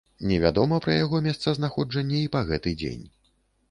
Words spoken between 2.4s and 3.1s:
гэты дзень.